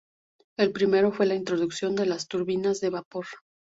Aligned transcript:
El 0.57 0.71
primero, 0.71 1.11
fue 1.11 1.27
la 1.27 1.35
introducción 1.35 1.95
de 1.95 2.07
las 2.07 2.27
turbinas 2.27 2.79
de 2.79 2.89
vapor. 2.89 3.27